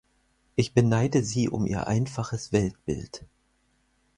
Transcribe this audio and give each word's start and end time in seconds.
Ich 0.55 0.73
beneide 0.73 1.21
Sie 1.23 1.47
um 1.47 1.67
Ihr 1.67 1.85
einfaches 1.85 2.51
Weltbild. 2.51 3.23